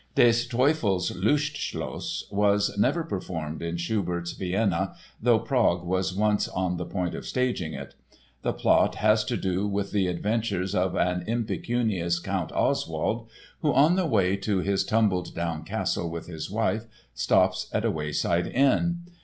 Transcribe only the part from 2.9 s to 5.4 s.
performed in Schubert's Vienna, though